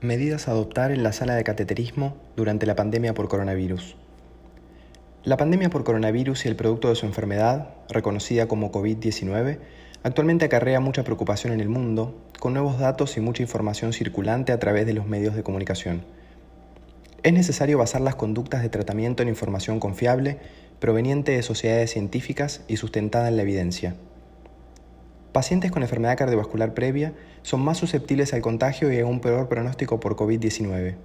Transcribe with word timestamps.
Medidas 0.00 0.46
a 0.46 0.52
adoptar 0.52 0.92
en 0.92 1.02
la 1.02 1.10
sala 1.12 1.34
de 1.34 1.42
cateterismo 1.42 2.16
durante 2.36 2.66
la 2.66 2.76
pandemia 2.76 3.14
por 3.14 3.26
coronavirus. 3.26 3.96
La 5.24 5.36
pandemia 5.36 5.70
por 5.70 5.82
coronavirus 5.82 6.44
y 6.44 6.48
el 6.48 6.54
producto 6.54 6.88
de 6.88 6.94
su 6.94 7.04
enfermedad, 7.04 7.70
reconocida 7.88 8.46
como 8.46 8.70
COVID-19, 8.70 9.58
actualmente 10.04 10.44
acarrea 10.44 10.78
mucha 10.78 11.02
preocupación 11.02 11.52
en 11.52 11.60
el 11.60 11.68
mundo, 11.68 12.16
con 12.38 12.52
nuevos 12.52 12.78
datos 12.78 13.16
y 13.16 13.20
mucha 13.20 13.42
información 13.42 13.92
circulante 13.92 14.52
a 14.52 14.60
través 14.60 14.86
de 14.86 14.94
los 14.94 15.08
medios 15.08 15.34
de 15.34 15.42
comunicación. 15.42 16.04
Es 17.24 17.32
necesario 17.32 17.76
basar 17.78 18.00
las 18.00 18.14
conductas 18.14 18.62
de 18.62 18.68
tratamiento 18.68 19.24
en 19.24 19.28
información 19.28 19.80
confiable, 19.80 20.38
proveniente 20.78 21.32
de 21.32 21.42
sociedades 21.42 21.90
científicas 21.90 22.62
y 22.68 22.76
sustentada 22.76 23.26
en 23.26 23.36
la 23.36 23.42
evidencia. 23.42 23.96
Pacientes 25.32 25.70
con 25.70 25.82
enfermedad 25.82 26.16
cardiovascular 26.16 26.74
previa 26.74 27.12
son 27.42 27.60
más 27.60 27.78
susceptibles 27.78 28.32
al 28.32 28.40
contagio 28.40 28.92
y 28.92 28.98
a 28.98 29.06
un 29.06 29.20
peor 29.20 29.48
pronóstico 29.48 30.00
por 30.00 30.16
COVID-19. 30.16 30.96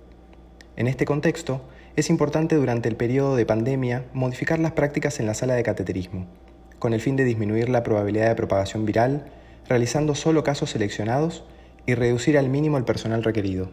En 0.75 0.87
este 0.87 1.05
contexto, 1.05 1.61
es 1.95 2.09
importante 2.09 2.55
durante 2.55 2.89
el 2.89 2.95
periodo 2.95 3.35
de 3.35 3.45
pandemia 3.45 4.05
modificar 4.13 4.59
las 4.59 4.71
prácticas 4.71 5.19
en 5.19 5.27
la 5.27 5.35
sala 5.35 5.53
de 5.53 5.63
cateterismo, 5.63 6.25
con 6.79 6.93
el 6.93 7.01
fin 7.01 7.15
de 7.15 7.23
disminuir 7.23 7.69
la 7.69 7.83
probabilidad 7.83 8.29
de 8.29 8.35
propagación 8.35 8.85
viral, 8.85 9.25
realizando 9.67 10.15
solo 10.15 10.43
casos 10.43 10.71
seleccionados 10.71 11.43
y 11.85 11.93
reducir 11.93 12.37
al 12.37 12.49
mínimo 12.49 12.77
el 12.77 12.85
personal 12.85 13.23
requerido. 13.23 13.69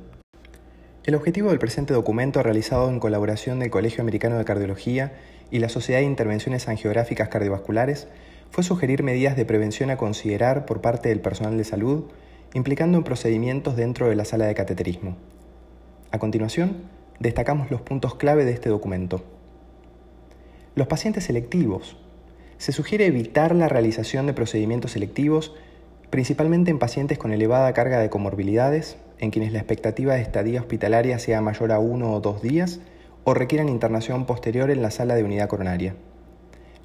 El 1.04 1.14
objetivo 1.14 1.48
del 1.48 1.58
presente 1.58 1.94
documento, 1.94 2.42
realizado 2.42 2.90
en 2.90 3.00
colaboración 3.00 3.58
del 3.60 3.70
Colegio 3.70 4.02
Americano 4.02 4.36
de 4.36 4.44
Cardiología 4.44 5.12
y 5.50 5.60
la 5.60 5.70
Sociedad 5.70 6.00
de 6.00 6.06
Intervenciones 6.06 6.68
Angiográficas 6.68 7.28
Cardiovasculares, 7.28 8.08
fue 8.50 8.64
sugerir 8.64 9.02
medidas 9.02 9.36
de 9.36 9.44
prevención 9.44 9.90
a 9.90 9.96
considerar 9.96 10.66
por 10.66 10.80
parte 10.80 11.08
del 11.08 11.20
personal 11.20 11.56
de 11.56 11.64
salud, 11.64 12.04
implicando 12.52 12.98
en 12.98 13.04
procedimientos 13.04 13.76
dentro 13.76 14.08
de 14.08 14.16
la 14.16 14.24
sala 14.24 14.46
de 14.46 14.54
cateterismo. 14.54 15.16
A 16.10 16.18
continuación, 16.18 16.82
destacamos 17.20 17.70
los 17.70 17.80
puntos 17.80 18.16
clave 18.16 18.44
de 18.44 18.52
este 18.52 18.68
documento. 18.68 19.22
Los 20.74 20.88
pacientes 20.88 21.24
selectivos. 21.24 21.96
Se 22.58 22.72
sugiere 22.72 23.06
evitar 23.06 23.54
la 23.54 23.68
realización 23.68 24.26
de 24.26 24.34
procedimientos 24.34 24.92
selectivos, 24.92 25.54
principalmente 26.10 26.70
en 26.70 26.78
pacientes 26.78 27.18
con 27.18 27.32
elevada 27.32 27.72
carga 27.72 28.00
de 28.00 28.10
comorbilidades, 28.10 28.96
en 29.20 29.30
quienes 29.30 29.52
la 29.52 29.58
expectativa 29.58 30.14
de 30.14 30.22
estadía 30.22 30.60
hospitalaria 30.60 31.18
sea 31.18 31.40
mayor 31.40 31.72
a 31.72 31.78
uno 31.78 32.12
o 32.12 32.20
dos 32.20 32.42
días 32.42 32.80
o 33.22 33.34
requieran 33.34 33.68
internación 33.68 34.26
posterior 34.26 34.70
en 34.70 34.82
la 34.82 34.90
sala 34.90 35.14
de 35.14 35.24
unidad 35.24 35.48
coronaria. 35.48 35.94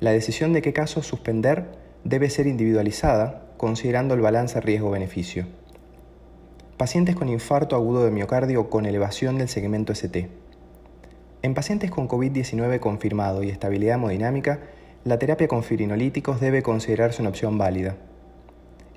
La 0.01 0.11
decisión 0.11 0.51
de 0.51 0.61
qué 0.61 0.73
casos 0.73 1.07
suspender 1.07 1.65
debe 2.03 2.29
ser 2.29 2.47
individualizada 2.47 3.45
considerando 3.55 4.13
el 4.13 4.19
balance 4.19 4.59
riesgo-beneficio. 4.59 5.45
Pacientes 6.75 7.15
con 7.15 7.29
infarto 7.29 7.77
agudo 7.77 8.03
de 8.03 8.11
miocardio 8.11 8.69
con 8.69 8.85
elevación 8.85 9.37
del 9.37 9.47
segmento 9.47 9.93
ST. 9.93 10.29
En 11.43 11.53
pacientes 11.53 11.91
con 11.91 12.09
COVID-19 12.09 12.81
confirmado 12.81 13.41
y 13.41 13.49
estabilidad 13.49 13.95
hemodinámica, 13.95 14.59
la 15.05 15.17
terapia 15.17 15.47
con 15.47 15.63
firinolíticos 15.63 16.41
debe 16.41 16.61
considerarse 16.61 17.21
una 17.21 17.29
opción 17.29 17.57
válida. 17.57 17.95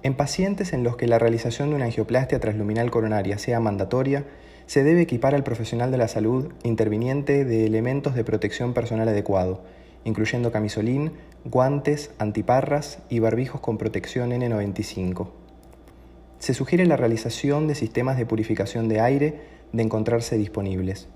En 0.03 0.15
pacientes 0.15 0.73
en 0.73 0.83
los 0.83 0.97
que 0.97 1.07
la 1.07 1.21
realización 1.21 1.71
de 1.71 1.77
una 1.77 1.85
angioplastia 1.85 2.41
transluminal 2.41 2.91
coronaria 2.91 3.39
sea 3.39 3.61
mandatoria, 3.61 4.25
se 4.67 4.83
debe 4.83 5.03
equipar 5.03 5.37
al 5.37 5.45
profesional 5.45 5.93
de 5.93 5.99
la 5.99 6.09
salud 6.09 6.53
interviniente 6.65 7.45
de 7.45 7.67
elementos 7.67 8.17
de 8.17 8.25
protección 8.25 8.75
personal 8.75 9.09
adecuado, 9.09 9.63
incluyendo 10.09 10.51
camisolín, 10.51 11.13
guantes, 11.45 12.11
antiparras 12.19 12.99
y 13.09 13.21
barbijos 13.21 13.61
con 13.61 13.79
protección 13.79 14.31
N95. 14.31 15.29
Se 16.39 16.55
sugiere 16.55 16.87
la 16.87 16.97
realización 16.97 17.69
de 17.69 17.75
sistemas 17.75 18.17
de 18.17 18.27
purificación 18.27 18.89
de 18.89 19.01
aire 19.01 19.41
de 19.73 19.83
encontrarse 19.83 20.37
disponibles. 20.37 21.09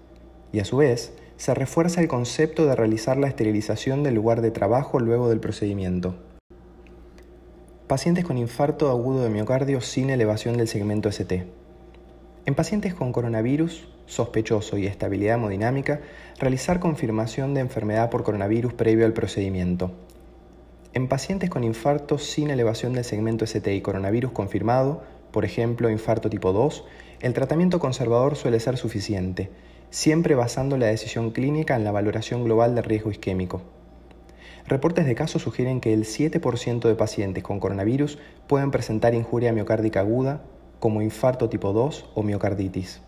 Y 0.52 0.60
a 0.60 0.64
su 0.64 0.76
vez, 0.76 1.12
se 1.36 1.54
refuerza 1.54 2.00
el 2.00 2.08
concepto 2.08 2.66
de 2.66 2.76
realizar 2.76 3.16
la 3.16 3.28
esterilización 3.28 4.02
del 4.02 4.14
lugar 4.14 4.42
de 4.42 4.50
trabajo 4.50 5.00
luego 5.00 5.28
del 5.28 5.40
procedimiento. 5.40 6.14
Pacientes 7.86 8.24
con 8.24 8.38
infarto 8.38 8.90
agudo 8.90 9.22
de 9.22 9.30
miocardio 9.30 9.80
sin 9.80 10.10
elevación 10.10 10.56
del 10.56 10.68
segmento 10.68 11.08
ST. 11.08 11.61
En 12.44 12.56
pacientes 12.56 12.92
con 12.92 13.12
coronavirus, 13.12 13.86
sospechoso 14.06 14.76
y 14.76 14.86
estabilidad 14.86 15.36
hemodinámica, 15.36 16.00
realizar 16.40 16.80
confirmación 16.80 17.54
de 17.54 17.60
enfermedad 17.60 18.10
por 18.10 18.24
coronavirus 18.24 18.74
previo 18.74 19.06
al 19.06 19.12
procedimiento. 19.12 19.92
En 20.92 21.06
pacientes 21.06 21.50
con 21.50 21.62
infarto 21.62 22.18
sin 22.18 22.50
elevación 22.50 22.94
del 22.94 23.04
segmento 23.04 23.44
ST 23.44 23.72
y 23.72 23.80
coronavirus 23.80 24.32
confirmado, 24.32 25.04
por 25.30 25.44
ejemplo 25.44 25.88
infarto 25.88 26.28
tipo 26.30 26.52
2, 26.52 26.84
el 27.20 27.32
tratamiento 27.32 27.78
conservador 27.78 28.34
suele 28.34 28.58
ser 28.58 28.76
suficiente, 28.76 29.48
siempre 29.90 30.34
basando 30.34 30.76
la 30.76 30.86
decisión 30.86 31.30
clínica 31.30 31.76
en 31.76 31.84
la 31.84 31.92
valoración 31.92 32.42
global 32.42 32.74
de 32.74 32.82
riesgo 32.82 33.12
isquémico. 33.12 33.62
Reportes 34.66 35.06
de 35.06 35.14
casos 35.14 35.42
sugieren 35.42 35.80
que 35.80 35.92
el 35.92 36.04
7% 36.04 36.88
de 36.88 36.94
pacientes 36.96 37.44
con 37.44 37.60
coronavirus 37.60 38.18
pueden 38.48 38.72
presentar 38.72 39.14
injuria 39.14 39.52
miocárdica 39.52 40.00
aguda, 40.00 40.42
como 40.82 41.00
infarto 41.00 41.48
tipo 41.48 41.72
2 41.72 42.06
o 42.12 42.24
miocarditis. 42.24 43.02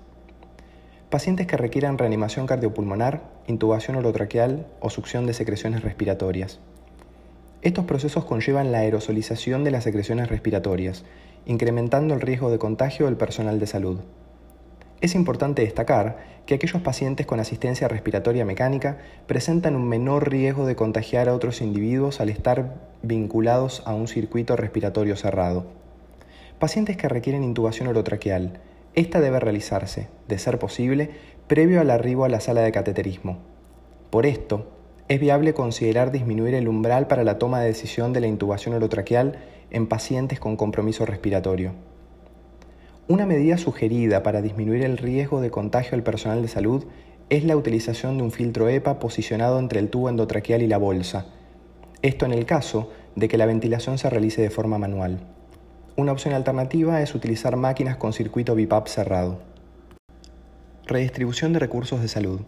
Pacientes 1.11 1.49
que 1.49 1.57
requieran 1.57 1.99
reanimación 1.99 2.47
cardiopulmonar, 2.47 3.23
intubación 3.49 3.97
orotraqueal 3.97 4.69
o 4.79 4.91
succión 4.91 5.27
de 5.27 5.35
secreciones 5.35 5.83
respiratorias. 5.83 6.61
Estos 7.63 7.85
procesos 7.85 8.27
conllevan 8.27 8.71
la 8.71 8.79
aerosolización 8.79 9.65
de 9.65 9.73
las 9.73 9.83
secreciones 9.83 10.29
respiratorias, 10.29 11.05
incrementando 11.47 12.15
el 12.15 12.21
riesgo 12.21 12.49
de 12.49 12.61
contagio 12.61 13.07
del 13.07 13.17
personal 13.17 13.59
de 13.59 13.67
salud. 13.67 13.99
Es 15.01 15.17
importante 15.17 15.63
destacar 15.63 16.19
que 16.47 16.55
aquellos 16.55 16.81
pacientes 16.81 17.27
con 17.27 17.41
asistencia 17.41 17.89
respiratoria 17.89 18.45
mecánica 18.45 18.99
presentan 19.27 19.75
un 19.75 19.89
menor 19.89 20.31
riesgo 20.31 20.65
de 20.65 20.77
contagiar 20.77 21.29
a 21.29 21.35
otros 21.35 21.61
individuos 21.61 22.21
al 22.21 22.29
estar 22.29 22.77
vinculados 23.03 23.83
a 23.85 23.95
un 23.95 24.07
circuito 24.07 24.55
respiratorio 24.55 25.17
cerrado. 25.17 25.83
Pacientes 26.65 26.97
que 26.97 27.11
requieren 27.11 27.45
intubación 27.45 27.89
orotraqueal. 27.89 28.59
Esta 28.95 29.21
debe 29.21 29.39
realizarse, 29.39 30.09
de 30.29 30.39
ser 30.39 30.59
posible, 30.59 31.11
previo 31.47 31.79
al 31.79 31.91
arribo 31.91 32.25
a 32.25 32.31
la 32.31 32.41
sala 32.41 32.63
de 32.63 32.73
cateterismo. 32.73 33.37
Por 34.09 34.25
esto, 34.25 34.73
es 35.09 35.21
viable 35.21 35.53
considerar 35.53 36.11
disminuir 36.11 36.55
el 36.55 36.67
umbral 36.67 37.07
para 37.07 37.23
la 37.23 37.39
toma 37.39 37.61
de 37.61 37.67
decisión 37.67 38.15
de 38.15 38.23
la 38.23 38.29
intubación 38.29 38.75
orotraqueal 38.75 39.41
en 39.71 39.89
pacientes 39.89 40.41
con 40.41 40.57
compromiso 40.57 41.05
respiratorio. 41.05 41.73
Una 43.09 43.27
medida 43.27 43.59
sugerida 43.59 44.23
para 44.23 44.41
disminuir 44.41 44.85
el 44.85 44.97
riesgo 44.97 45.43
de 45.43 45.51
contagio 45.51 45.97
al 45.97 46.03
personal 46.03 46.41
de 46.41 46.49
salud 46.49 46.87
es 47.29 47.45
la 47.45 47.59
utilización 47.59 48.17
de 48.17 48.23
un 48.23 48.31
filtro 48.31 48.71
EPA 48.71 48.99
posicionado 49.01 49.59
entre 49.59 49.81
el 49.81 49.91
tubo 49.91 50.09
endotraqueal 50.09 50.63
y 50.63 50.67
la 50.67 50.79
bolsa. 50.79 51.27
Esto 52.01 52.25
en 52.25 52.33
el 52.33 52.47
caso 52.47 52.91
de 53.17 53.29
que 53.29 53.37
la 53.37 53.45
ventilación 53.45 53.99
se 53.99 54.09
realice 54.09 54.41
de 54.41 54.49
forma 54.49 54.79
manual. 54.79 55.34
Una 55.97 56.11
opción 56.11 56.35
alternativa 56.35 57.01
es 57.03 57.15
utilizar 57.15 57.55
máquinas 57.55 57.97
con 57.97 58.13
circuito 58.13 58.57
BIPAP 58.57 58.89
cerrado. 58.89 59.39
Redistribución 60.87 61.53
de 61.53 61.61
recursos 61.61 62.03
de 62.03 62.09
salud. 62.09 62.41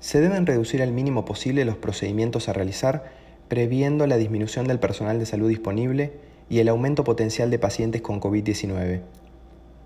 Se 0.00 0.22
deben 0.22 0.46
reducir 0.46 0.80
al 0.80 0.90
mínimo 0.90 1.26
posible 1.26 1.66
los 1.66 1.76
procedimientos 1.76 2.48
a 2.48 2.54
realizar, 2.54 3.12
previendo 3.48 4.06
la 4.06 4.16
disminución 4.16 4.66
del 4.66 4.78
personal 4.78 5.18
de 5.18 5.26
salud 5.26 5.50
disponible 5.50 6.12
y 6.48 6.60
el 6.60 6.68
aumento 6.70 7.04
potencial 7.04 7.50
de 7.50 7.58
pacientes 7.58 8.00
con 8.00 8.22
COVID-19. 8.22 9.02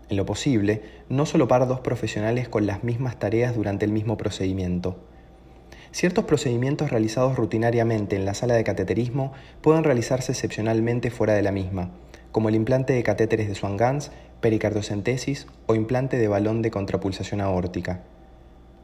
En 0.09 0.17
lo 0.17 0.25
posible, 0.25 0.83
no 1.09 1.27
solopar 1.27 1.67
dos 1.67 1.81
profesionales 1.81 2.49
con 2.49 2.67
las 2.67 2.85
mismas 2.85 3.19
tareas 3.19 3.57
durante 3.57 3.85
el 3.85 3.91
mismo 3.91 4.17
procedimiento. 4.17 4.97
Ciertos 5.91 6.25
procedimientos 6.25 6.91
realizados 6.91 7.35
rutinariamente 7.35 8.15
en 8.15 8.27
la 8.27 8.35
sala 8.35 8.55
de 8.55 8.63
cateterismo 8.63 9.33
pueden 9.61 9.83
realizarse 9.83 10.31
excepcionalmente 10.31 11.11
fuera 11.11 11.35
de 11.35 11.43
la 11.43 11.51
misma, 11.51 11.91
como 12.37 12.51
el 12.51 12.55
implante 12.55 12.93
de 12.93 13.03
catéteres 13.03 13.49
de 13.49 13.55
Swan-Ganz, 13.55 14.11
pericardiocentesis 14.43 15.47
o 15.65 15.75
implante 15.75 16.19
de 16.19 16.29
balón 16.29 16.61
de 16.61 16.71
contrapulsación 16.71 17.41
aórtica. 17.41 18.03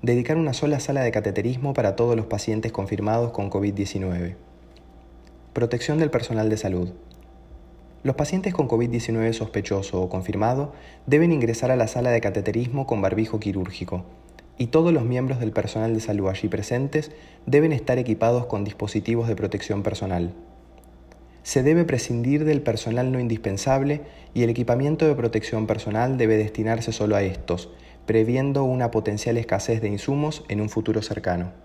Dedicar 0.01 0.39
una 0.39 0.55
sola 0.55 0.81
sala 0.81 1.03
de 1.03 1.11
cateterismo 1.11 1.75
para 1.75 1.95
todos 1.95 2.17
los 2.17 2.25
pacientes 2.25 2.73
confirmados 2.73 3.31
con 3.33 3.51
COVID-19. 3.51 4.37
Protección 5.53 5.99
del 5.99 6.09
personal 6.09 6.49
de 6.49 6.57
salud. 6.57 6.93
Los 8.03 8.17
pacientes 8.17 8.55
con 8.55 8.69
COVID-19 8.69 9.35
sospechoso 9.35 10.01
o 10.01 10.09
confirmado 10.09 10.73
deben 11.05 11.31
ingresar 11.31 11.71
a 11.71 11.77
la 11.77 11.89
sala 11.89 12.11
de 12.11 12.23
cateterismo 12.23 12.87
con 12.87 13.03
barbijo 13.03 13.39
quirúrgico 13.39 14.07
y 14.57 14.69
todos 14.69 14.95
los 14.95 15.05
miembros 15.05 15.41
del 15.41 15.53
personal 15.53 15.93
de 15.93 16.01
salud 16.01 16.29
allí 16.29 16.49
presentes 16.49 17.11
deben 17.45 17.73
estar 17.75 17.99
equipados 17.99 18.47
con 18.47 18.65
dispositivos 18.65 19.29
de 19.29 19.37
protección 19.37 19.83
personal 19.83 20.33
se 21.43 21.63
debe 21.63 21.85
prescindir 21.85 22.45
del 22.45 22.63
personal 22.63 23.11
no 23.13 23.21
indispensable 23.21 24.03
y 24.35 24.43
el 24.43 24.51
equipamiento 24.51 25.07
de 25.07 25.15
protección 25.15 25.67
personal 25.67 26.19
debe 26.19 26.37
destinarse 26.37 26.93
solo 26.93 27.17
a 27.17 27.23
estos, 27.23 27.71
previendo 28.07 28.65
una 28.65 28.91
potencial 28.91 29.37
escasez 29.39 29.81
de 29.81 29.89
insumos 29.89 30.45
en 30.49 30.61
un 30.61 30.69
futuro 30.69 31.03
cercano. 31.03 31.62